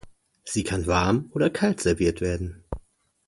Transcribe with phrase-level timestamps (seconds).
[0.43, 2.63] Sie kann warm oder kalt serviert werden.